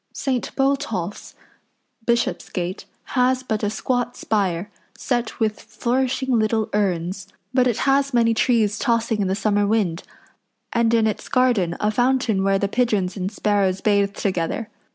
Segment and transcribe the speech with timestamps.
[0.15, 0.49] St.
[0.55, 1.35] Botolph's,
[2.07, 8.33] Bishopsgate, has but a squat spire, set with flourishing little urns; but it has many
[8.33, 10.01] trees tossing in the summer wind,
[10.73, 14.69] and in its garden a fountain where the pigeons and sparrows bathe together.